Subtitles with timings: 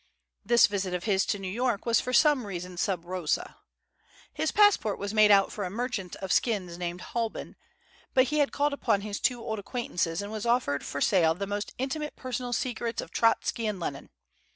[0.43, 3.57] This visit of his to New York was for some reason sub rosa.
[4.33, 7.55] His passport was made out for a merchant of skins named Halbin;
[8.15, 11.75] but he had called upon his two old acquaintances and offered for sale the most
[11.77, 14.09] intimate personal secrets of Trotsky and Lenin.